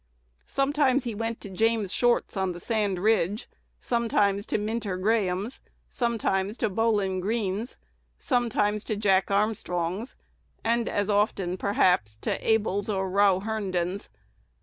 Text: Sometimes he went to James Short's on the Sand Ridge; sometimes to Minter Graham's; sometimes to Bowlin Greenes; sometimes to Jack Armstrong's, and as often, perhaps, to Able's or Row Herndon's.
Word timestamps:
Sometimes 0.47 1.03
he 1.03 1.13
went 1.13 1.39
to 1.41 1.49
James 1.51 1.93
Short's 1.93 2.35
on 2.35 2.53
the 2.53 2.59
Sand 2.59 2.97
Ridge; 2.97 3.47
sometimes 3.79 4.47
to 4.47 4.57
Minter 4.57 4.97
Graham's; 4.97 5.61
sometimes 5.89 6.57
to 6.57 6.69
Bowlin 6.71 7.19
Greenes; 7.19 7.77
sometimes 8.17 8.83
to 8.85 8.95
Jack 8.95 9.29
Armstrong's, 9.29 10.15
and 10.63 10.89
as 10.89 11.07
often, 11.07 11.55
perhaps, 11.55 12.17
to 12.17 12.31
Able's 12.43 12.89
or 12.89 13.11
Row 13.11 13.41
Herndon's. 13.41 14.09